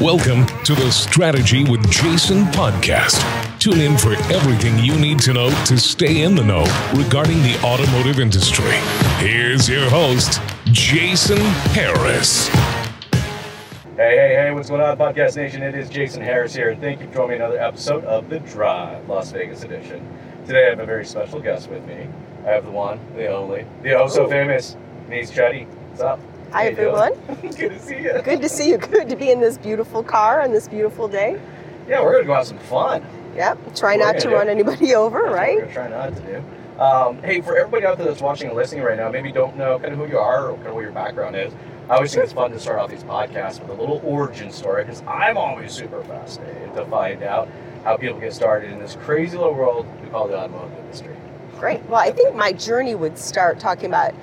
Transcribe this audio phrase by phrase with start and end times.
[0.00, 3.22] Welcome to the Strategy with Jason podcast.
[3.60, 6.64] Tune in for everything you need to know to stay in the know
[6.96, 8.72] regarding the automotive industry.
[9.18, 10.40] Here's your host,
[10.72, 12.48] Jason Harris.
[12.48, 15.62] Hey, hey, hey, what's going on, Podcast Nation?
[15.62, 18.40] It is Jason Harris here, and thank you for joining me another episode of The
[18.40, 20.04] Drive, Las Vegas edition.
[20.44, 22.08] Today I have a very special guest with me.
[22.44, 24.76] I have the one, the only, the oh so famous,
[25.08, 25.68] Denise Chetty.
[25.68, 26.18] What's up?
[26.54, 26.88] Hi, How you doing?
[26.94, 27.52] everyone.
[27.56, 28.22] Good to see you.
[28.22, 28.78] Good to see you.
[28.78, 31.40] Good to be in this beautiful car on this beautiful day.
[31.88, 33.04] Yeah, we're going to go have some fun.
[33.34, 33.74] Yep.
[33.74, 35.56] Try We're not to gonna run anybody over, That's We're right?
[35.58, 36.80] going to try not to do.
[36.80, 39.80] Um, hey, for everybody out there that's watching and listening right now, maybe don't know
[39.80, 41.52] kind of who you are or kind of what your background is.
[41.88, 44.84] I always think it's fun to start off these podcasts with a little origin story
[44.84, 47.48] because I'm always super fascinated to find out
[47.82, 51.16] how people get started in this crazy little world we call the automotive industry.
[51.58, 51.82] Great.
[51.86, 54.14] Well, I think my journey would start talking about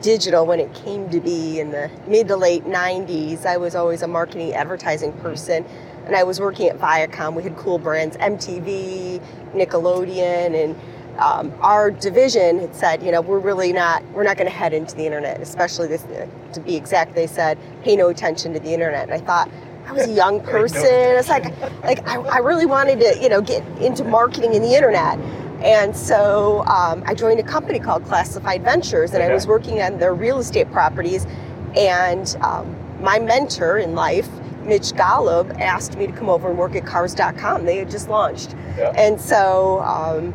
[0.00, 3.46] digital when it came to be in the mid to late 90s.
[3.46, 5.64] I was always a marketing advertising person
[6.08, 7.34] and I was working at Viacom.
[7.34, 9.20] We had cool brands, MTV,
[9.52, 10.76] Nickelodeon, and
[11.18, 14.72] um, our division had said, you know, we're really not, we're not going to head
[14.72, 16.06] into the internet, especially this,
[16.54, 19.04] to be exact, they said, pay no attention to the internet.
[19.04, 19.50] And I thought,
[19.86, 20.84] I was a young person.
[20.84, 21.44] It's like,
[21.82, 25.18] like I, I really wanted to, you know, get into marketing in the internet.
[25.62, 29.98] And so um, I joined a company called Classified Ventures, and I was working on
[29.98, 31.26] their real estate properties.
[31.76, 34.28] And um, my mentor in life,
[34.62, 37.64] Mitch Golub, asked me to come over and work at Cars.com.
[37.64, 38.54] They had just launched.
[38.76, 38.92] Yeah.
[38.96, 40.32] And so um,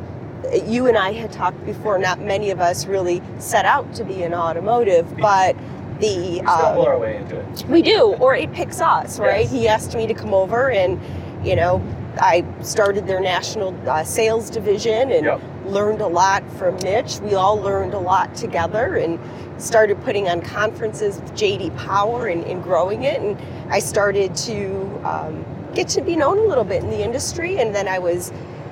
[0.66, 1.98] you and I had talked before.
[1.98, 5.56] Not many of us really set out to be in automotive, but
[6.00, 7.66] the We stumble um, our way into it.
[7.68, 9.42] we do, or it picks us, right?
[9.44, 9.52] Yes.
[9.52, 11.00] He asked me to come over, and
[11.46, 11.82] you know,
[12.20, 15.42] I started their national uh, sales division and Yep.
[15.66, 17.20] learned a lot from Mitch.
[17.20, 19.20] We all learned a lot together, and
[19.62, 23.22] started putting on conferences with JD Power and, and growing it.
[23.22, 23.38] And
[23.72, 27.74] I started to um, get to be known a little bit in the industry, and
[27.74, 28.32] then I was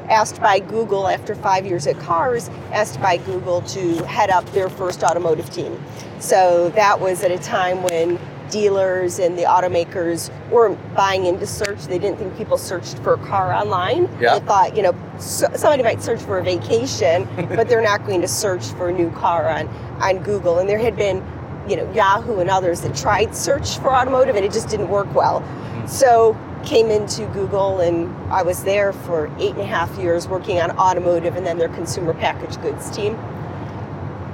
[0.10, 4.70] asked by Google after five years at Cars, asked by Google to head up their
[4.70, 5.82] first automotive team.
[6.20, 8.20] So that was at a time when
[8.52, 11.86] dealers and the automakers weren't buying into search.
[11.86, 14.10] They didn't think people searched for a car online.
[14.20, 14.38] Yeah.
[14.38, 18.22] They thought, you know, so, somebody might search for a vacation, but they're not going
[18.22, 19.68] to search for a new car on,
[20.02, 20.60] on Google.
[20.60, 21.26] And there had been,
[21.68, 25.12] you know, Yahoo and others that tried search for automotive and it just didn't work
[25.16, 25.42] well.
[25.42, 25.88] Mm-hmm.
[25.88, 30.60] So came into Google and I was there for eight and a half years working
[30.60, 33.16] on automotive and then their consumer packaged goods team.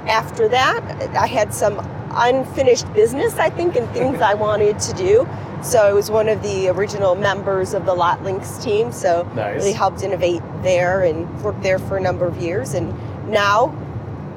[0.06, 0.82] After that,
[1.16, 1.78] I had some
[2.12, 5.28] unfinished business, I think, and things I wanted to do.
[5.62, 8.92] So I was one of the original members of the LotLinx team.
[8.92, 9.56] So Nice.
[9.56, 12.74] really helped innovate there and worked there for a number of years.
[12.74, 12.94] And
[13.28, 13.74] now,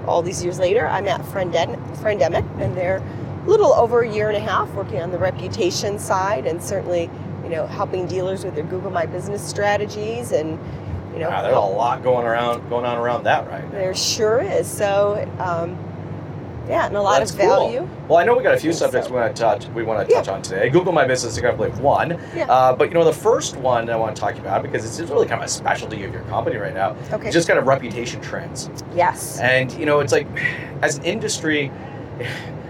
[0.07, 3.01] all these years later, I'm at Frienden- Friendemic, and they're
[3.45, 7.09] a little over a year and a half working on the reputation side, and certainly,
[7.43, 10.57] you know, helping dealers with their Google My Business strategies, and
[11.13, 13.71] you know, Wow, there's a lot going around, going on around that right now.
[13.77, 14.65] there sure is.
[14.65, 15.77] So, um,
[16.71, 17.47] yeah, and a lot That's of cool.
[17.49, 17.89] value.
[18.07, 19.13] Well, I know we got a few subjects so.
[19.13, 19.67] we want to touch.
[19.67, 20.69] We want to touch on today.
[20.69, 22.45] Google My Business is going to play one, Yeah.
[22.49, 25.27] uh, but you know the first one I want to talk about because it's really
[25.27, 26.95] kind of a specialty of your company right now.
[27.11, 27.29] Okay.
[27.29, 29.39] Just kind of reputation trends, yes.
[29.39, 30.27] and you know it's like
[30.81, 31.71] as an industry.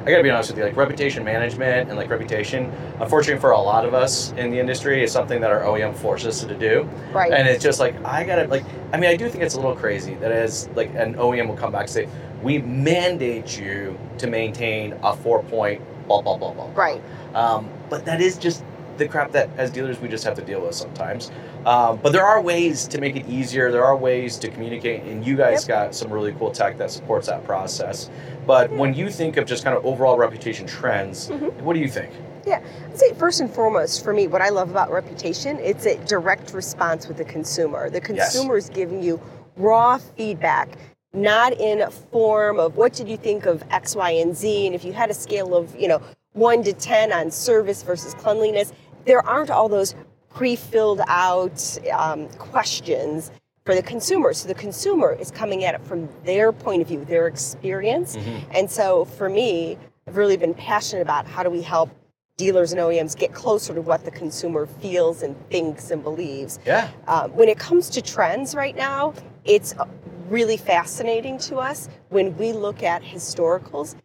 [0.04, 3.60] I gotta be honest with you, like reputation management and like reputation, unfortunately for a
[3.60, 6.90] lot of us in the industry, is something that our OEM forces us to do.
[7.14, 7.32] Right.
[7.32, 8.64] And it's just like I gotta like
[8.94, 11.56] I mean I do think it's a little crazy that as like an OEM will
[11.56, 12.08] come back and say,
[12.44, 16.68] we mandate you to maintain a four point blah blah blah blah.
[16.68, 17.02] blah." right.
[17.36, 18.64] Um, but that is just
[18.98, 21.32] the crap that as dealers we just have to deal with sometimes.
[21.66, 23.72] Um, but there are ways to make it easier.
[23.72, 25.68] There are ways to communicate, and you guys Yep.
[25.68, 28.10] got some really cool tech that supports that process.
[28.46, 31.62] But when you think of just kind of overall reputation trends, Mhm.
[31.62, 32.10] what do you think?
[32.46, 32.60] Yeah,
[32.90, 36.54] I'd say first and foremost for me, what I love about reputation, it's a direct
[36.54, 37.90] response with the consumer.
[37.90, 39.20] The consumer is giving you
[39.58, 40.70] raw feedback,
[41.14, 44.76] not in a form of what did you think of X, Y, and Z, and
[44.76, 46.02] if you had a scale of you know
[46.34, 48.72] one to ten on service versus cleanliness,
[49.06, 49.96] there aren't all those
[50.34, 53.32] pre-filled out um, questions
[53.66, 54.34] for the consumer.
[54.34, 58.16] So the consumer is coming at it from their point of view, their experience.
[58.52, 61.90] And so for me, I've really been passionate about how do we help
[62.38, 66.60] dealers and OEMs get closer to what the consumer feels and thinks and believes.
[66.66, 66.90] Yeah.
[67.08, 69.14] Um, when it comes to trends right now,
[69.46, 69.86] it's uh,
[70.32, 73.96] really fascinating to us when we look at historicals.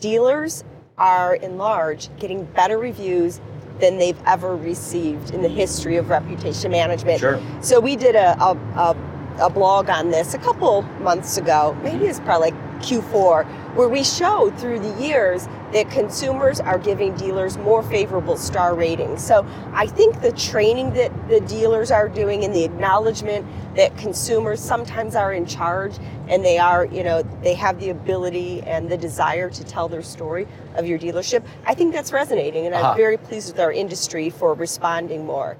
[0.00, 0.64] Dealers
[0.96, 3.40] are, in large, getting better reviews
[3.80, 7.18] than they've ever received in the history of reputation management.
[7.18, 7.40] Sure.
[7.60, 12.06] So we did a, a, a, a blog on this a couple months ago, maybe
[12.06, 13.44] it's probably like Q4,
[13.74, 19.24] where we showed through the years that consumers are giving dealers more favorable star ratings.
[19.24, 23.46] So I think the training that the dealers are doing and the acknowledgement
[23.76, 25.94] that consumers sometimes are in charge
[26.28, 30.02] and they are, you know, they have the ability and the desire to tell their
[30.02, 30.46] story
[30.76, 31.42] of your dealership.
[31.66, 32.90] I think that's resonating and Uh-huh.
[32.90, 35.56] I'm very pleased with our industry for responding more.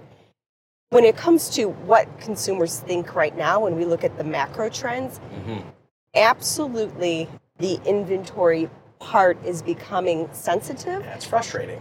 [0.91, 4.69] When it comes to what consumers think right now, when we look at the macro
[4.69, 5.63] trends, Mhm.
[6.15, 7.29] absolutely
[7.59, 8.69] the inventory
[9.03, 11.03] part is becoming sensitive.
[11.03, 11.81] Yeah, it's frustrating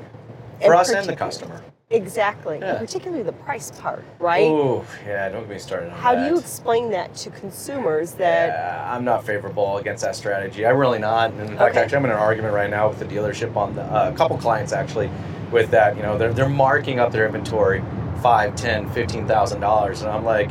[0.59, 1.61] And for us and the customer.
[1.91, 2.77] Exactly, Yeah.
[2.79, 4.49] particularly the price part, right?
[4.49, 8.47] Ooh, yeah, don't get me started on How do you explain that to consumers that
[8.49, 10.65] Yeah, I'm not favorable against that strategy.
[10.65, 11.31] I'm really not.
[11.31, 11.81] And in fact, Okay.
[11.81, 14.37] actually, I'm in an argument right now with the dealership on the, uh, a couple
[14.37, 15.09] clients actually
[15.51, 15.97] with that.
[15.97, 17.83] You know, they're, they're marking up their inventory
[18.21, 20.49] five, ten, fifteen thousand dollars, and I'm like,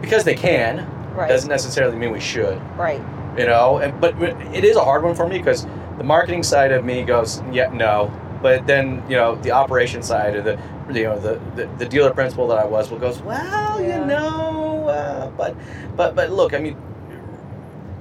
[0.00, 0.84] because they can,
[1.14, 2.60] right, doesn't necessarily mean we should.
[2.76, 3.00] right,
[3.38, 4.14] You know, and, but
[4.54, 5.66] it is a hard one for me because
[5.98, 8.12] the marketing side of me goes, yeah, no.
[8.42, 10.58] But then, you know, the operation side of the,
[10.92, 14.00] you know, the, the, the dealer principal that I was will goes, well, Yeah.
[14.00, 15.56] you know, uh, but,
[15.96, 16.76] but, but look, I mean,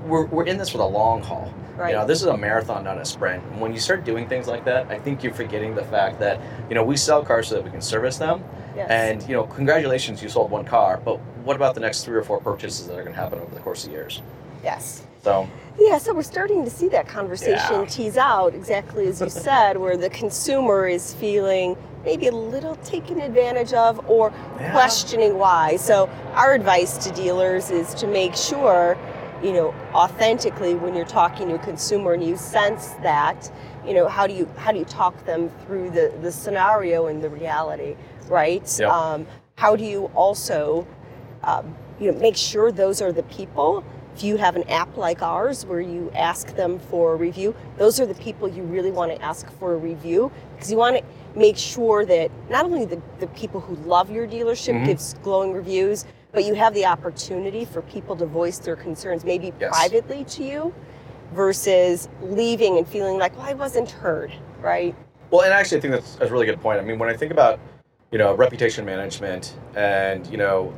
[0.05, 1.51] we're, we're in this for the long haul.
[1.77, 3.41] right, You know, this is a marathon, not a sprint.
[3.51, 6.39] And when you start doing things like that, I think you're forgetting the fact that,
[6.69, 8.43] you know, we sell cars so that we can service them.
[8.75, 8.89] yes.
[8.89, 12.23] And, you know, congratulations, you sold one car, but what about the next three or
[12.23, 14.21] four purchases that are going to happen over the course of years?
[14.63, 15.03] yes.
[15.23, 15.47] So,
[15.79, 17.85] Yeah, so we're starting to see that conversation Yeah.
[17.85, 21.75] tease out exactly as you said, where the consumer is feeling
[22.05, 24.71] maybe a little taken advantage of or Yeah.
[24.71, 25.77] questioning why.
[25.77, 28.97] So our advice to dealers is to make sure,
[29.41, 33.49] you know, authentically when you're talking to a consumer and you sense that,
[33.87, 37.21] you know, how do you how do you talk them through the, the scenario and
[37.23, 37.95] the reality,
[38.27, 38.77] right?
[38.79, 38.89] Yep.
[38.91, 39.25] Um,
[39.55, 40.85] how do you also
[41.43, 43.83] um, you know, make sure those are the people.
[44.15, 47.99] If you have an app like ours where you ask them for a review, those
[47.99, 51.03] are the people you really want to ask for a review because you want to
[51.39, 54.85] make sure that not only the, the people who love your dealership Mhm.
[54.85, 59.51] gives glowing reviews, but you have the opportunity for people to voice their concerns maybe
[59.59, 59.69] Yes.
[59.71, 60.73] privately to you
[61.33, 64.31] versus leaving and feeling like, well, I wasn't heard,
[64.61, 64.95] right?
[65.31, 66.79] Well, and actually, I think that's, that's a really good point.
[66.79, 67.59] I mean, when I think about,
[68.11, 70.71] you know, reputation management and, you know,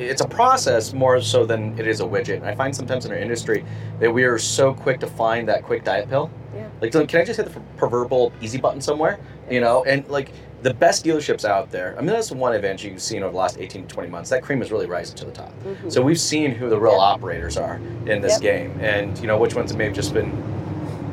[0.00, 2.42] it's a process more so than it is a widget.
[2.42, 3.64] I find sometimes in our industry
[3.98, 6.30] that we are so quick to find that quick diet pill.
[6.54, 6.68] Yeah.
[6.80, 9.18] Like, can I just hit the proverbial easy button somewhere?
[9.50, 10.32] You know, and like
[10.62, 13.58] the best dealerships out there, I mean, that's one advantage you've seen over the last
[13.58, 14.30] 18 to 20 months.
[14.30, 15.52] That cream is really rising to the top.
[15.64, 15.92] Mhm.
[15.92, 17.00] So we've seen who the real Yep.
[17.00, 18.40] operators are in this Yep.
[18.42, 20.32] game, and you know which ones may have just been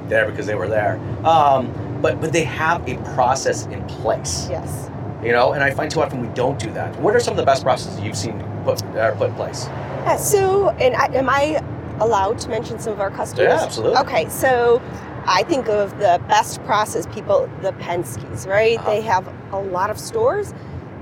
[0.08, 1.00] there because they were there.
[1.26, 4.90] Um, but but they have a process in place, yes.
[5.28, 5.52] You know.
[5.52, 6.98] And I find too often we don't do that.
[7.00, 9.66] What are some of the best processes you've seen put are put in place?
[9.68, 11.62] Yeah, so, and I, am I
[12.00, 13.50] allowed to mention some of our customers?
[13.50, 13.98] Yeah, absolutely.
[14.00, 14.82] Okay, so
[15.26, 18.80] I think of the best process people, the Penske's, right?
[18.80, 18.90] Uh-huh.
[18.90, 20.54] They have a lot of stores,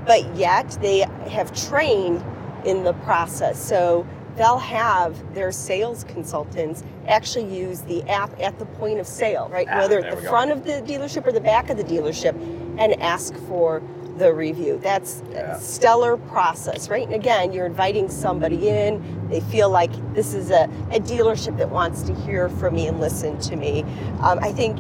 [0.08, 1.00] but yet they
[1.30, 2.24] have trained
[2.66, 3.64] in the process.
[3.64, 9.48] So they'll have their sales consultants actually use the app at the point of sale,
[9.50, 9.68] right?
[9.70, 10.30] Ah, Whether at the go.
[10.30, 12.34] front of the dealership or the back of the dealership,
[12.80, 13.82] and ask for
[14.18, 14.80] the review.
[14.82, 15.58] That's Yeah.
[15.60, 17.06] stellar process, right?
[17.06, 19.02] And again, you're inviting somebody in.
[19.30, 23.00] They feel like this is a, a dealership that wants to hear from me and
[23.00, 23.84] listen to me.
[24.22, 24.80] Um, I think,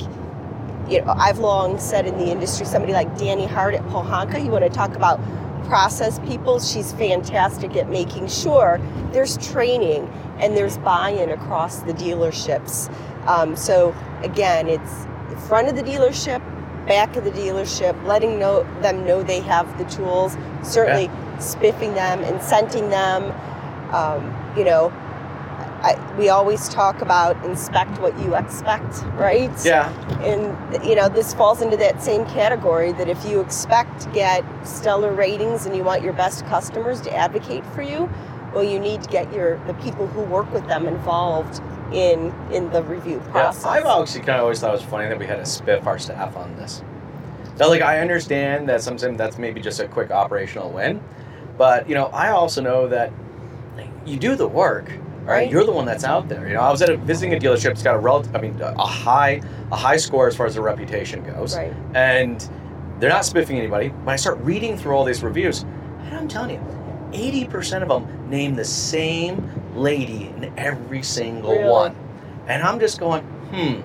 [0.89, 4.51] you know, I've long said in the industry, somebody like Danny Hart at Pohanka, you
[4.51, 5.19] want to talk about
[5.65, 8.79] process people, she's fantastic at making sure
[9.11, 10.07] there's training
[10.39, 12.93] and there's buy-in across the dealerships.
[13.27, 16.39] Um, so again, it's the front of the dealership,
[16.87, 22.19] back of the dealership, letting know them know they have the tools, certainly spiffing them,
[22.23, 23.31] incenting them.
[23.93, 24.91] Um, you know,
[25.85, 29.51] I, we always talk about inspect what you expect, right?
[29.63, 34.09] Yeah, And you know, this falls into that same category that if you expect to
[34.09, 38.09] get stellar ratings and you want your best customers to advocate for you,
[38.55, 41.61] well, you need to get your the people who work with them involved
[41.93, 43.31] in in the review yeah.
[43.31, 43.65] process.
[43.65, 45.99] I've actually kind of always thought it was funny that we had to spiff our
[45.99, 46.81] staff on this.
[47.59, 51.01] Now, like I understand that sometimes that's maybe just a quick operational win,
[51.57, 53.11] but you know I also know that
[54.05, 55.25] you do the work, right?
[55.25, 55.51] Right.
[55.51, 56.47] You're the one that's out there.
[56.47, 57.71] You know, I was at a, visiting a dealership.
[57.71, 60.61] It's got a relative, I mean, a high, a high score as far as the
[60.61, 61.73] reputation goes, Right.
[61.95, 62.47] and
[62.99, 63.89] they're not spiffing anybody.
[63.89, 65.63] When I start reading through all these reviews,
[66.03, 66.74] and I'm telling you,
[67.15, 71.69] eighty percent of them name the same lady in every single Really?
[71.69, 71.95] one,
[72.47, 73.81] and I'm just going, hmm.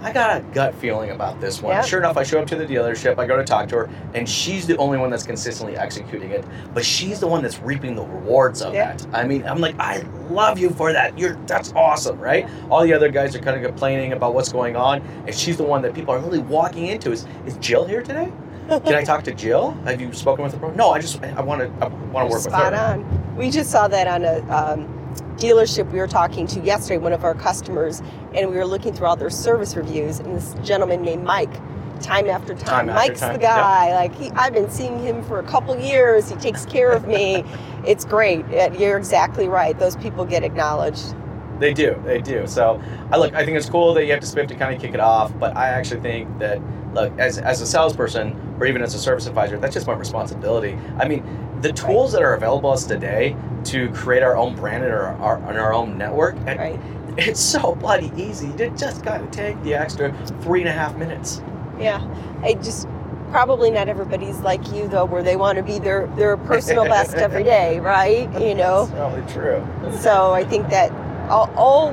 [0.00, 1.84] I got a gut feeling about this one.
[1.84, 4.28] Sure enough, I show up to the dealership, I go to talk to her, and
[4.28, 6.44] she's the only one that's consistently executing it.
[6.72, 8.94] But she's the one that's reaping the rewards of Yeah.
[8.94, 9.06] that.
[9.12, 11.18] I mean, I'm like, I love you for that.
[11.18, 12.48] You're that's awesome, right?
[12.70, 15.64] All the other guys are kind of complaining about what's going on, and she's the
[15.64, 17.10] one that people are really walking into.
[17.10, 18.30] Is is Jill here today?
[18.68, 19.72] Can I talk to Jill?
[19.84, 20.72] Have you spoken with her?
[20.74, 22.78] No, I just I want to I want to work with Spot her.
[22.78, 23.36] on.
[23.36, 24.86] We just saw that on a um,
[25.36, 28.02] dealership we were talking to yesterday, one of our customers,
[28.34, 31.52] and we were looking through all their service reviews, and this gentleman named Mike,
[32.00, 33.94] time after time, Time after Mike's time, the guy.
[33.94, 36.28] Like he, I've been seeing him for a couple years.
[36.28, 37.44] He takes care of me.
[37.86, 38.44] it's great.
[38.46, 39.78] Uh, You're exactly right.
[39.78, 41.14] Those people get acknowledged.
[41.58, 42.46] They do, they do.
[42.46, 43.34] So, I look.
[43.34, 45.32] I think it's cool that you have to Spiff to kind of kick it off,
[45.38, 46.60] but I actually think that
[46.94, 50.76] look, as as a salesperson or even as a service advisor, that's just my responsibility.
[50.98, 51.22] I mean,
[51.60, 55.36] the tools that are available us today to create our own brand and our, our
[55.44, 56.80] on our own network, and Right.
[57.16, 58.48] it's so bloody easy.
[58.58, 61.42] You just got to take the extra three and a half minutes.
[61.78, 62.00] Yeah.
[62.42, 62.86] I just
[63.30, 67.14] probably not everybody's like you though, where they want to be their their personal best
[67.16, 68.30] every day, right?
[68.40, 68.82] You know.
[68.84, 69.66] It's probably true.
[70.00, 70.90] So I think that
[71.28, 71.92] all, all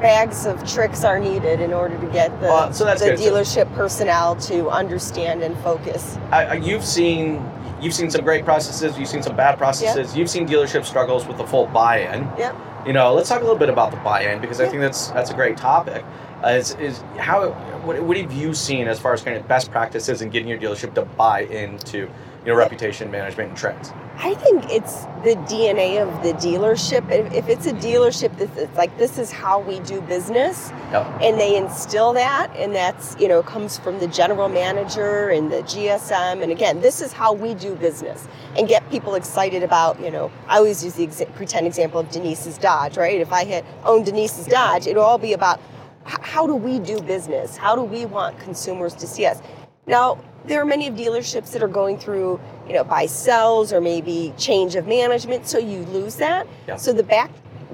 [0.00, 3.18] bags of tricks are needed in order to get the, Well, so that's the good.
[3.18, 6.18] So- dealership personnel to understand and focus.
[6.30, 7.44] I, you've seen
[7.80, 8.98] you've seen some great processes.
[8.98, 10.16] You've seen some bad processes.
[10.16, 12.28] You've seen dealership struggles with the full buy-in.
[12.38, 12.56] Yep.
[12.86, 15.30] You know, let's talk a little bit about the buy-in because I think that's that's
[15.30, 16.04] a great topic.
[16.44, 17.50] Uh, is, is how
[17.84, 20.58] what, what have you seen as far as kind of best practices in getting your
[20.58, 22.10] dealership to buy into
[22.44, 23.92] you know reputation management and trends?
[24.16, 27.10] I think it's the DNA of the dealership.
[27.10, 31.06] If, if it's a dealership that's it's like this is how we do business, Yep.
[31.22, 35.62] and they instill that, and that's you know comes from the general manager and the
[35.62, 40.10] GSM, and again, this is how we do business, and get people excited about you
[40.10, 40.30] know.
[40.46, 43.20] I always use the exa- pretend example of Denise's Dodge, right?
[43.20, 45.60] If I had owned Denise's Dodge, it'll all be about
[46.04, 47.56] how do we do business?
[47.56, 49.40] How do we want consumers to see us?
[49.86, 53.80] Now, there are many of dealerships that are going through, you know, buy sells or
[53.80, 56.46] maybe change of management, so you lose that.
[56.68, 56.76] Yeah.
[56.76, 57.30] So the back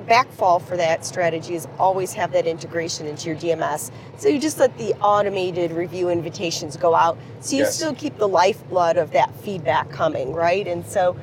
[0.06, 3.90] backfall for that strategy is always have that integration into your DMS.
[4.16, 7.18] So you just let the automated review invitations go out.
[7.40, 7.76] So you Yes.
[7.76, 10.66] still keep the lifeblood of that feedback coming, right?
[10.66, 11.16] And so,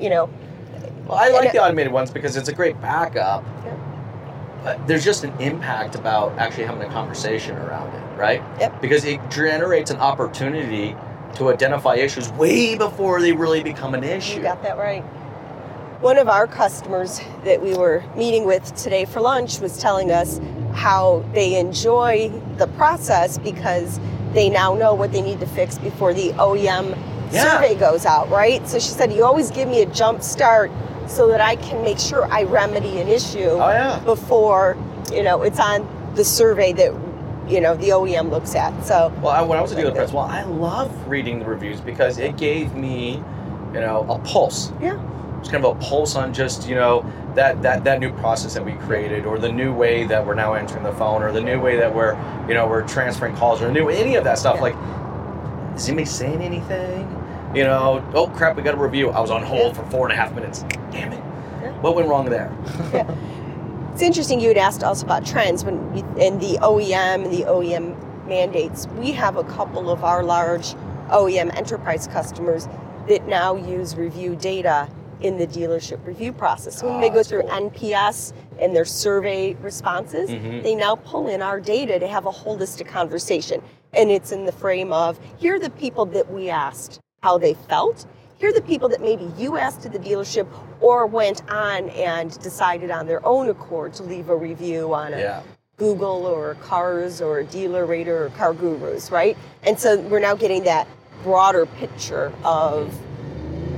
[0.00, 0.28] you know,
[1.06, 3.44] Well, I like it- uh, the automated ones because it's a great backup.
[4.64, 8.42] But there's just an impact about actually having a conversation around it, right?
[8.60, 8.80] Yep.
[8.82, 10.94] Because it generates an opportunity
[11.36, 14.36] to identify issues way before they really become an issue.
[14.36, 15.02] You got that right.
[16.00, 20.40] One of our customers that we were meeting with today for lunch was telling us
[20.72, 23.98] how they enjoy the process because
[24.32, 26.96] they now know what they need to fix before the OEM
[27.32, 27.42] Yeah.
[27.60, 28.66] survey goes out, right?
[28.68, 30.70] So she said, You always give me a jump start
[31.06, 34.00] so that I can make sure I remedy an issue Oh yeah.
[34.04, 34.76] before,
[35.12, 36.92] you know, it's on the survey that,
[37.50, 38.78] you know, the OEM looks at.
[38.84, 42.18] So, Well, I, when I was a dealer principal, I love reading the reviews because
[42.18, 43.22] it gave me,
[43.74, 44.72] you know, a pulse.
[44.80, 44.98] yeah.
[45.40, 47.02] It's kind of a pulse on just you know
[47.34, 50.52] that that that new process that we created, or the new way that we're now
[50.54, 52.12] answering the phone, or the new way that we're
[52.46, 54.56] you know we're transferring calls, or new any of that stuff.
[54.56, 54.62] Yeah.
[54.64, 57.08] Like, is anybody saying anything?
[57.54, 59.08] You know, oh crap, we got a review.
[59.08, 59.82] I was on hold Yeah.
[59.82, 60.62] for four and a half minutes.
[60.90, 61.22] Damn it.
[61.62, 61.72] Yeah.
[61.80, 62.52] What went wrong there?
[64.00, 65.76] It's interesting you had asked also about trends when
[66.18, 68.86] and the OEM and the OEM mandates.
[68.98, 70.68] We have a couple of our large
[71.10, 72.66] OEM enterprise customers
[73.08, 74.88] that now use review data
[75.20, 76.82] in the dealership review process.
[76.82, 77.50] When Ah, they go through cool.
[77.50, 80.62] NPS and their survey responses, Mhm.
[80.62, 83.60] they now pull in our data to have a holistic conversation.
[83.92, 87.52] And it's in the frame of here are the people that we asked how they
[87.52, 88.06] felt.
[88.40, 90.46] Here are the people that maybe you asked at the dealership
[90.80, 95.18] or went on and decided on their own accord to leave a review on a
[95.18, 95.42] Yeah.
[95.76, 99.36] Google or Cars or DealerRater or CarGurus, right?
[99.62, 100.88] And so we're now getting that
[101.22, 102.90] broader picture of,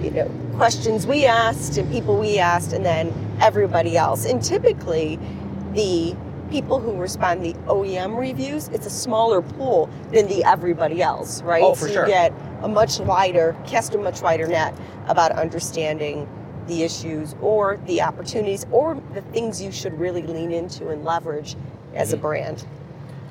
[0.00, 4.24] you know, questions we asked and people we asked and then everybody else.
[4.24, 5.18] And typically
[5.72, 6.14] the
[6.52, 11.62] people who respond the OEM reviews, it's a smaller pool than the everybody else, right?
[11.62, 12.02] Oh, for so sure.
[12.06, 12.32] you get
[12.62, 14.74] a much wider, cast a much wider net
[15.08, 16.28] about understanding
[16.66, 21.56] the issues or the opportunities or the things you should really lean into and leverage
[21.94, 22.20] as a Mhm.
[22.20, 22.66] brand.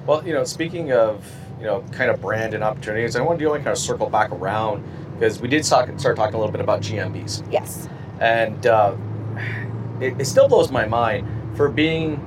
[0.08, 1.24] Well, you know, speaking of
[1.60, 4.84] you know kind of brand and opportunities, I wanted to kind of circle back around
[5.14, 7.44] because we did talk, start talking a little bit about GMBs.
[7.52, 7.88] Yes.
[8.20, 8.94] and uh,
[10.00, 12.20] it, it still blows my mind for being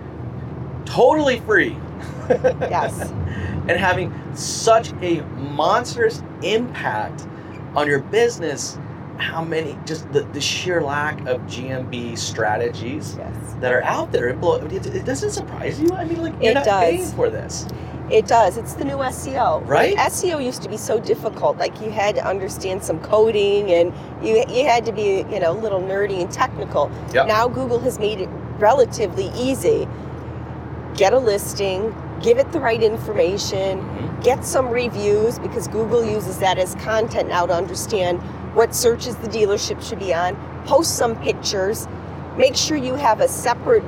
[0.84, 1.76] totally free
[2.30, 3.10] Yes.
[3.68, 7.26] and having such a monstrous impact
[7.74, 8.78] on your business
[9.18, 13.54] how many just the, the sheer lack of gmb strategies Yes.
[13.60, 16.50] that are out there it, blow, it, it doesn't surprise you i mean like you're
[16.50, 16.82] It not does.
[16.90, 17.66] paying for this
[18.10, 18.58] It does.
[18.58, 19.66] It's the new SEO.
[19.66, 19.96] Right?
[19.96, 21.56] SEO used to be so difficult.
[21.56, 25.52] Like you had to understand some coding and you you had to be, you know,
[25.52, 26.90] a little nerdy and technical.
[27.14, 27.28] Yep.
[27.28, 29.88] Now Google has made it relatively easy.
[30.96, 34.22] Get a listing, give it the right information, Mhm.
[34.22, 38.20] get some reviews because Google uses that as content now to understand
[38.54, 40.36] what searches the dealership should be on.
[40.66, 41.88] Post some pictures.
[42.36, 43.82] Make sure you have a separate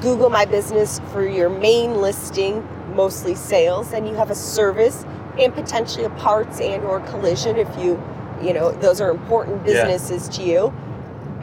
[0.00, 5.04] Google My Business for your main listing, mostly sales, and you have a service
[5.38, 8.00] and potentially a parts and or collision if you,
[8.42, 9.84] you know, those are important Yeah.
[9.84, 10.72] businesses to you.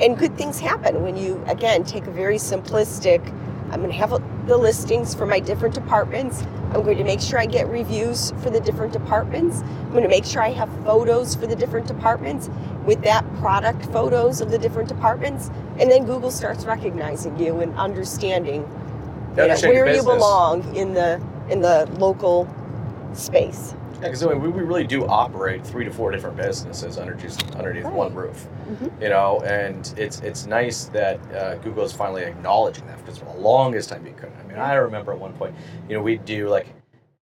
[0.01, 3.21] And good things happen when you again take a very simplistic
[3.75, 6.43] I'm going to have the listings for my different departments.
[6.71, 9.59] I'm going to make sure I get reviews for the different departments.
[9.59, 12.49] I'm going to make sure I have photos for the different departments
[12.85, 15.49] with that product photos of the different departments.
[15.77, 18.61] And then Google starts recognizing you and understanding
[19.35, 22.47] you know, where you belong in the in the local
[23.11, 23.73] space.
[24.01, 27.85] Yeah, because we, we really do operate three to four different businesses under just underneath
[27.85, 28.27] one Right.
[28.27, 28.47] roof.
[28.69, 29.01] Mhm.
[29.01, 33.25] You know, and it's it's nice that uh, Google is finally acknowledging that because for
[33.25, 34.35] the longest time you couldn't.
[34.39, 35.55] I mean, I remember at one point,
[35.89, 36.67] you know, we'd do like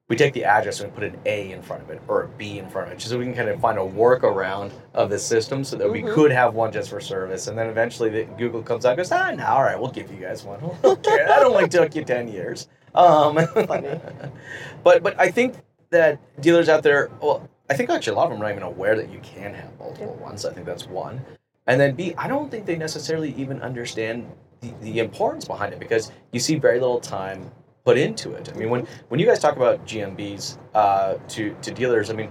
[0.09, 2.57] we take the address and put an A in front of it or a B
[2.57, 5.19] in front of it, just so we can kind of find a workaround of the
[5.19, 6.13] system so that we Mhm.
[6.15, 7.45] could have one just for service.
[7.47, 10.11] And then eventually the, Google comes out and goes, ah, no, all right, we'll give
[10.11, 10.59] you guys one.
[10.83, 12.67] okay, that only took you 10 years.
[12.95, 13.37] Um,
[13.67, 14.01] Funny.
[14.83, 15.53] but but I think
[15.91, 18.63] that dealers out there, well, I think actually a lot of them are not even
[18.63, 20.45] aware that you can have multiple ones.
[20.45, 21.21] I think that's one.
[21.67, 24.29] And then B, I don't think they necessarily even understand
[24.61, 27.51] the, the importance behind it because you see very little time
[27.85, 28.51] put into it.
[28.53, 32.29] I mean, when, when you guys talk about GMBs uh, to, to dealers, I mean,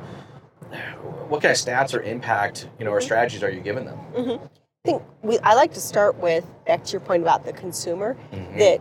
[1.29, 3.99] what kind of stats or impact, you know, or strategies are you giving them?
[4.17, 8.17] I think we, I like to start with back to your point about the consumer
[8.33, 8.59] Mhm.
[8.59, 8.81] that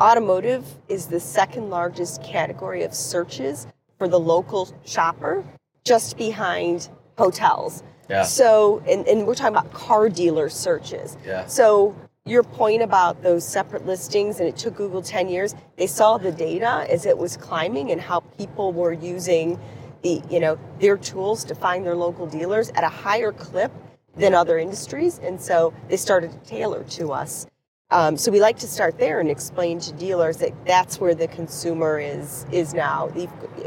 [0.00, 3.66] automotive is the second largest category of searches
[4.00, 5.44] for the local shopper,
[5.84, 6.88] just behind
[7.18, 7.82] hotels.
[8.08, 8.22] Yeah.
[8.22, 11.18] So, and, and we're talking about car dealer searches.
[11.22, 11.44] Yeah.
[11.44, 16.16] So, your point about those separate listings, and it took Google 10 years, they saw
[16.16, 19.60] the data as it was climbing and how people were using
[20.00, 23.70] the, you know, their tools to find their local dealers at a higher clip
[24.16, 25.18] than other industries.
[25.18, 27.46] And so they started to tailor to us.
[27.92, 31.26] Um, so we like to start there and explain to dealers that that's where the
[31.26, 33.10] consumer is is now.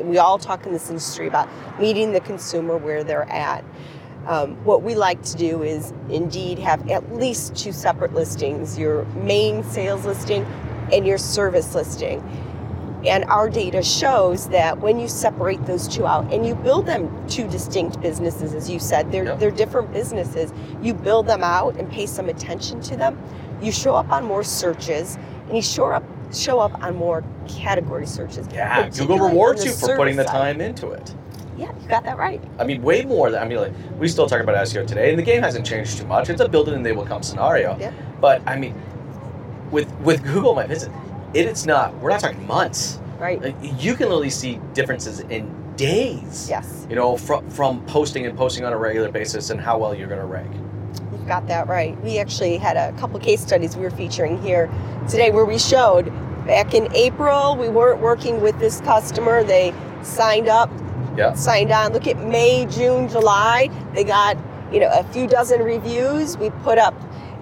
[0.02, 3.66] We all talk in this industry about meeting the consumer where they're at.
[4.26, 9.04] Um, what we like to do is indeed have at least two separate listings: your
[9.08, 10.46] main sales listing
[10.94, 12.24] and your service listing.
[13.06, 17.28] And our data shows that when you separate those two out and you build them
[17.28, 19.40] two distinct businesses, as you said, they're, Yep.
[19.40, 20.54] they're different businesses.
[20.82, 23.22] You build them out and pay some attention to them.
[23.64, 28.08] You show up on more searches and you show up show up on more category
[28.08, 28.48] searches.
[28.54, 30.58] Yeah, Google rewards you for putting the service side.
[30.58, 31.16] time into it.
[31.58, 32.42] Yeah, you got that right.
[32.60, 35.20] I mean, way more than I mean, like we still talk about SEO today, and
[35.20, 36.30] the game hasn't changed too much.
[36.30, 37.78] It's a build it and they will come scenario.
[37.80, 37.94] Yeah.
[38.20, 38.76] But I mean,
[39.72, 40.94] with with Google My Business,
[41.34, 41.94] it, it's not.
[42.00, 43.00] We're not talking months.
[43.20, 43.42] Right.
[43.42, 46.48] Like, you can literally see differences in days.
[46.50, 49.96] Yes, You know, from from posting and posting on a regular basis, and how well
[49.96, 50.52] you're going to rank.
[51.24, 52.00] Got that right.
[52.04, 54.70] We actually had a couple case studies we were featuring here
[55.10, 56.12] today where we showed
[56.46, 59.44] back in April we weren't working with this customer.
[59.44, 60.70] They signed up
[61.18, 61.34] Yeah.
[61.34, 61.94] signed on.
[61.94, 63.70] Look at May, June, July.
[63.94, 64.36] They got,
[64.72, 66.38] you know, a few dozen reviews.
[66.38, 66.96] We put up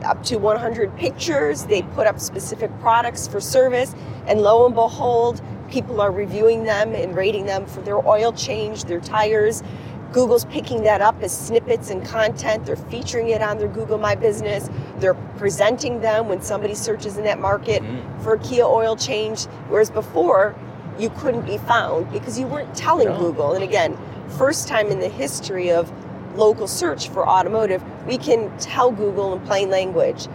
[0.03, 1.65] up to 100 pictures.
[1.65, 3.93] They put up specific products for service.
[4.27, 8.85] And lo and behold, people are reviewing them and rating them for their oil change,
[8.85, 9.63] their tires.
[10.11, 12.65] Google's picking that up as snippets and content.
[12.65, 14.69] They're featuring it on their Google My Business.
[14.97, 18.21] They're presenting them when somebody searches in that market Mhm.
[18.21, 19.45] for a Kia oil change.
[19.69, 20.53] Whereas before,
[20.99, 23.17] you couldn't be found because you weren't telling No.
[23.17, 23.53] Google.
[23.53, 23.97] And again,
[24.27, 25.89] first time in the history of
[26.35, 30.27] local search for automotive, we can tell Google in plain language.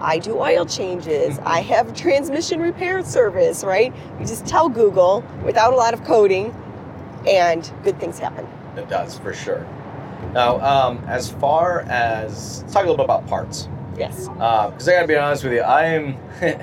[0.00, 1.38] I do oil changes.
[1.44, 3.92] I have a transmission repair service, right?
[4.18, 6.52] You just tell Google without a lot of coding,
[7.26, 8.46] and good things happen.
[8.76, 9.66] It does for sure.
[10.32, 13.68] Now, um, as far as let's talk a little bit about parts.
[13.98, 14.28] Yes.
[14.28, 16.16] because I gotta be honest with you, I'm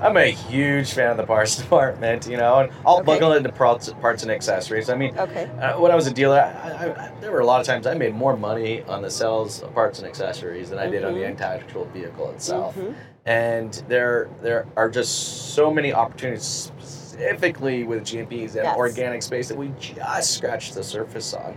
[0.00, 3.04] I'm a huge fan of the parts department, you know, and I'll Okay.
[3.06, 4.90] buckle into parts, parts and accessories.
[4.90, 5.44] I mean, Okay.
[5.60, 7.86] uh, when I was a dealer, I, I, I, there were a lot of times
[7.86, 11.14] I made more money on the sales of parts and accessories than I did on
[11.14, 11.40] the Mhm.
[11.40, 12.74] actual vehicle itself.
[12.76, 12.94] Mhm.
[13.24, 16.70] And there there are just so many opportunities,
[17.14, 18.76] specifically with GMBs and Yes.
[18.76, 21.54] organic space, that we just scratched the surface on.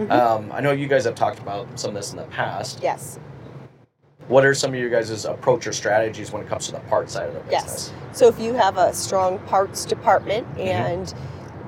[0.00, 0.10] Mhm.
[0.10, 2.80] Um, I know you guys have talked about some of this in the past.
[2.82, 3.18] Yes.
[4.28, 7.08] what are some of your guys' approach or strategies when it comes to the part
[7.08, 7.90] side of the business?
[7.90, 7.92] Yes.
[8.12, 10.60] So if you have a strong parts department Mm-hmm.
[10.60, 11.14] and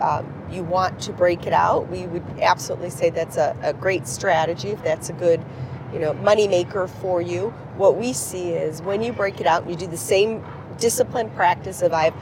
[0.02, 4.06] um, you want to break it out, we would absolutely say that's a, a great
[4.06, 4.68] strategy.
[4.72, 5.42] If that's a good,
[5.90, 7.48] you know, money maker for you.
[7.78, 10.44] What we see is when you break it out, and you do the same
[10.76, 12.14] disciplined practice of I have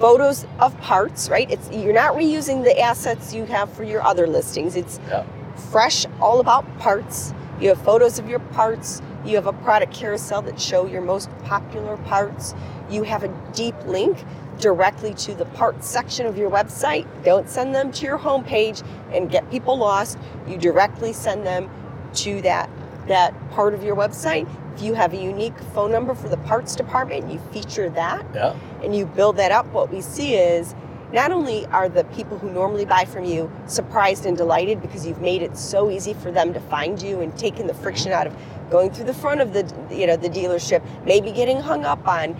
[0.00, 1.48] photos of parts, right?
[1.50, 4.74] It's you're not reusing the assets you have for your other listings.
[4.74, 5.24] It's Yeah.
[5.54, 7.34] fresh, all about parts.
[7.60, 9.02] You have photos of your parts.
[9.24, 12.54] You have a product carousel that show your most popular parts.
[12.88, 14.24] You have a deep link
[14.58, 17.06] directly to the parts section of your website.
[17.22, 18.82] Don't send them to your homepage
[19.12, 20.18] and get people lost.
[20.48, 21.68] You directly send them
[22.14, 22.70] to that
[23.08, 24.46] that part of your website.
[24.80, 28.54] If you have a unique phone number for the parts department, you feature that Yeah.
[28.82, 30.74] and you build that up, what we see is
[31.12, 35.20] not only are the people who normally buy from you surprised and delighted because you've
[35.20, 38.34] made it so easy for them to find you and taken the friction out of
[38.70, 42.34] going through the front of the you know the dealership, maybe getting hung up on,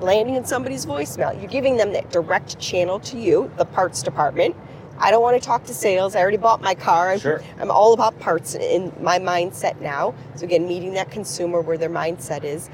[0.00, 1.38] landing in somebody's voicemail.
[1.38, 4.56] You're giving them that direct channel to you, the parts department.
[4.98, 6.16] I don't want to talk to sales.
[6.16, 7.10] I already bought my car.
[7.10, 7.42] I'm, Sure.
[7.60, 10.14] I'm all about parts in my mindset now.
[10.36, 12.70] So again, meeting that consumer where their mindset is.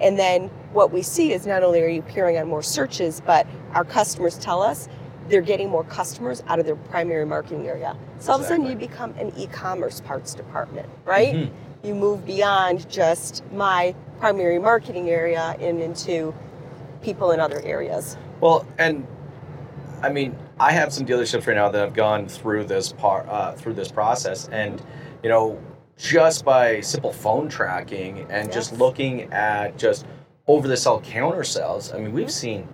[0.00, 3.46] And then what we see is not only are you appearing on more searches, but
[3.72, 4.88] our customers tell us
[5.28, 7.96] they're getting more customers out of their primary marketing area.
[8.18, 11.34] So all of a sudden you become an e-commerce parts department, right?
[11.34, 11.50] Mhm.
[11.82, 16.32] You move beyond just my primary marketing area and into
[17.02, 18.16] people in other areas.
[18.40, 19.06] Well, and
[20.02, 23.52] I mean, I have some dealerships right now that have gone through this part uh,
[23.52, 24.82] through this process, and
[25.22, 25.60] you know,
[25.98, 30.06] just by simple phone tracking and just looking at just
[30.46, 32.30] over the sell counter sales, I mean, we've Mhm.
[32.30, 32.68] seen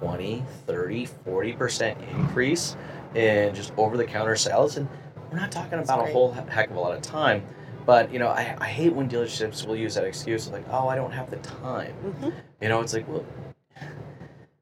[0.00, 2.76] 20, 30, 40% increase
[3.14, 4.86] in just over the counter sales, and
[5.30, 7.42] we're not talking about a whole heck of a lot of time.
[7.86, 10.88] But you know, I, I hate when dealerships will use that excuse of like, oh,
[10.88, 11.94] I don't have the time.
[12.20, 12.32] Mhm.
[12.60, 13.24] You know, it's like, well,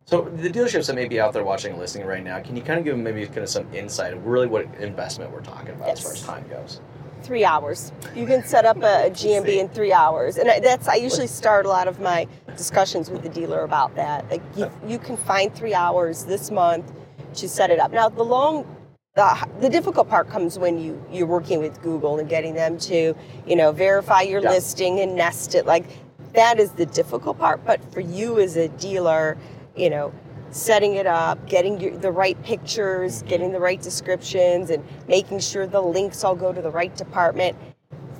[0.05, 2.63] so the dealerships that may be out there watching and listening right now, can you
[2.63, 5.71] kind of give them maybe kind of some insight of really what investment we're talking
[5.71, 6.81] about as far as time goes?
[7.23, 7.93] Three hours.
[8.17, 11.67] You can set up a, a GMB in three hours, and that's I usually start
[11.67, 14.29] a lot of my discussions with the dealer about that.
[14.29, 16.93] Like you, you can find three hours this month
[17.35, 17.93] to set it up.
[17.93, 18.67] Now the long,
[19.15, 23.15] the, the difficult part comes when you you're working with Google and getting them to
[23.47, 24.51] you know verify your Yeah.
[24.51, 25.65] listing and nest it.
[25.65, 25.85] Like
[26.33, 27.65] that is the difficult part.
[27.65, 29.39] But for you as a dealer,
[29.77, 30.13] you know.
[30.51, 35.67] Setting it up, getting your, the right pictures, getting the right descriptions, and making sure
[35.67, 37.57] the links all go to the right department.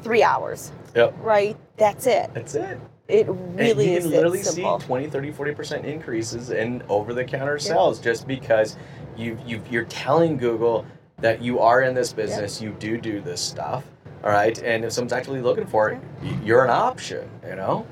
[0.03, 1.15] Three hours, Yep.
[1.21, 1.57] right?
[1.77, 2.31] That's it.
[2.33, 2.81] That's it.
[3.09, 7.23] It And really you is can literally see 20, 30, 40% increases in over the
[7.23, 8.79] counter sales just because
[9.15, 10.87] you, you, you're telling Google
[11.19, 13.85] that you are in this business, you do do this stuff.
[14.25, 14.59] All right.
[14.63, 16.01] And if someone's actually looking for it,
[16.43, 17.87] you're an option, you know?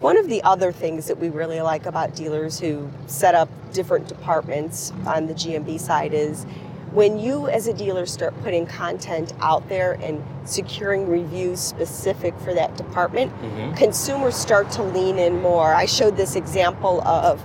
[0.00, 4.08] One of the other things that we really like about dealers who set up different
[4.08, 6.44] departments on the GMB side is
[6.92, 12.54] when you as a dealer start putting content out there and securing reviews specific for
[12.54, 13.76] that department, Mhm.
[13.76, 15.74] consumers start to lean in more.
[15.74, 17.42] I showed this example of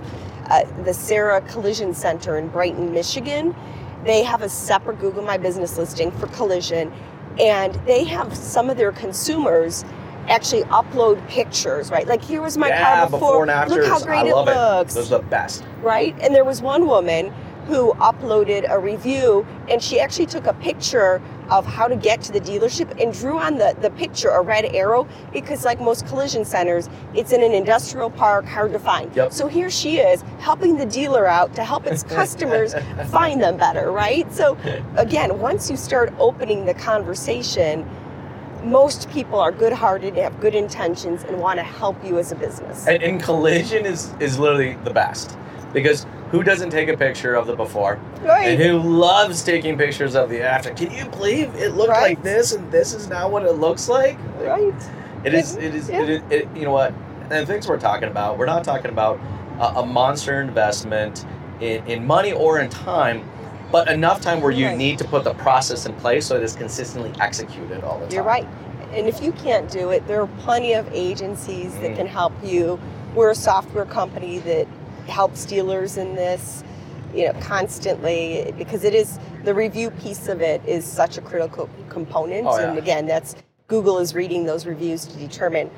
[0.48, 3.54] uh, the Sarah Collision Center in Brighton, Michigan.
[4.04, 6.92] They have a separate Google My Business listing for collision,
[7.38, 9.84] and they have some of their consumers
[10.30, 12.06] actually upload pictures, right?
[12.06, 13.42] Like here was my yeah, car before.
[13.42, 13.76] and afters.
[13.78, 14.34] Look how great it it.
[14.36, 15.64] looks Those are the best.
[15.82, 16.16] right?
[16.20, 17.32] And there was one woman
[17.66, 22.32] who uploaded a review and she actually took a picture of how to get to
[22.32, 26.44] the dealership and drew on the, the picture a red arrow because like most collision
[26.44, 29.14] centers, it's in an industrial park, hard to find.
[29.14, 29.32] Yep.
[29.32, 32.74] So here she is helping the dealer out to help its customers
[33.10, 34.32] find them better, right?
[34.32, 34.56] So
[34.96, 37.88] again, once you start opening the conversation,
[38.64, 42.86] most people are good-hearted, have good intentions, and want to help you as a business.
[42.86, 45.36] And, and collision is is literally the best
[45.72, 48.48] because who doesn't take a picture of the before Right.
[48.50, 50.72] and who loves taking pictures of the after?
[50.74, 52.16] Can you believe it looked Right.
[52.16, 54.16] like this and this is now what it looks like?
[54.40, 54.74] Right.
[55.24, 55.56] It is.
[55.56, 55.88] It is.
[55.88, 56.02] Yeah.
[56.02, 56.92] It is it, you know what?
[57.30, 59.20] And things we're talking about, we're not talking about
[59.60, 61.24] a, a monster investment
[61.60, 63.28] in, in money or in time,
[63.70, 64.76] but enough time where you Right.
[64.78, 68.14] need to put the process in place so it is consistently executed all the time.
[68.14, 68.46] You're right.
[68.92, 71.96] And if you can't do it, there are plenty of agencies that Mm.
[71.96, 72.78] can help you.
[73.14, 74.66] We're a software company that
[75.06, 76.64] helps dealers in this,
[77.14, 81.68] you know, constantly because it is the review piece of it is such a critical
[81.88, 82.46] component.
[82.46, 83.34] Oh, And again, that's
[83.68, 85.70] Google is reading those reviews to determine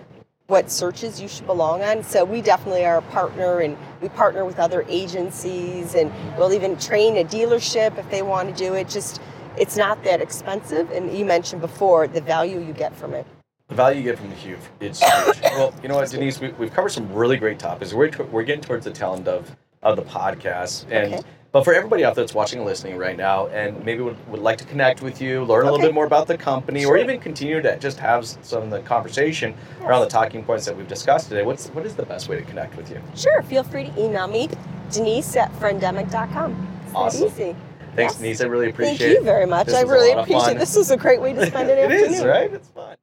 [0.52, 2.04] what searches you should belong on.
[2.04, 6.76] So we definitely are a partner and we partner with other agencies and we'll even
[6.76, 8.86] train a dealership if they want to do it.
[8.86, 9.22] Just
[9.56, 13.26] it's not that expensive and you mentioned before the value you get from it.
[13.68, 15.40] The value you get from the huge, it's huge.
[15.40, 17.94] well, you know what, Denise, we, we've covered some really great topics.
[17.94, 20.84] We're, we're getting towards the tail end of, of the podcast.
[20.90, 21.22] And Okay.
[21.52, 24.40] But for everybody out there that's watching and listening right now and maybe would, would
[24.40, 25.88] like to connect with you, learn a little Okay.
[25.88, 29.54] bit more about the company, or even continue to just have some of the conversation
[29.82, 32.42] around the talking points that we've discussed today, what's what is the best way to
[32.42, 33.02] connect with you?
[33.14, 34.48] Sure, feel free to email me,
[34.90, 36.68] Denise at friendemic.com.
[36.86, 37.26] It's Awesome.
[37.26, 37.56] easy.
[37.96, 38.16] Thanks, Yes.
[38.16, 38.40] Denise.
[38.40, 38.98] I really appreciate it.
[38.98, 39.68] Thank you very much.
[39.68, 40.56] I really appreciate fun.
[40.56, 42.14] This is a great way to spend an it afternoon.
[42.14, 42.50] is, right?
[42.50, 42.96] It's fun.